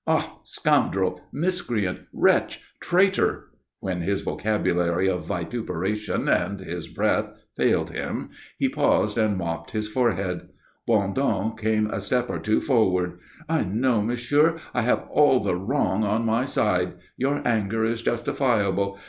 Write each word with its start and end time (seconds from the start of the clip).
"Ah, 0.07 0.39
scoundrel! 0.41 1.21
Miscreant! 1.31 1.99
Wretch! 2.11 2.59
Traitor!" 2.79 3.51
When 3.81 4.01
his 4.01 4.21
vocabulary 4.21 5.07
of 5.07 5.25
vituperation 5.27 6.27
and 6.27 6.59
his 6.59 6.87
breath 6.87 7.29
failed 7.55 7.91
him, 7.91 8.31
he 8.57 8.67
paused 8.67 9.15
and 9.15 9.37
mopped 9.37 9.69
his 9.69 9.87
forehead. 9.87 10.49
Bondon 10.87 11.55
came 11.55 11.85
a 11.91 12.01
step 12.01 12.31
or 12.31 12.39
two 12.39 12.59
forward. 12.59 13.19
"I 13.47 13.63
know, 13.63 14.01
monsieur, 14.01 14.57
I 14.73 14.81
have 14.81 15.05
all 15.11 15.39
the 15.39 15.53
wrong 15.55 16.03
on 16.03 16.25
my 16.25 16.45
side. 16.45 16.95
Your 17.15 17.47
anger 17.47 17.85
is 17.85 18.01
justifiable. 18.01 18.97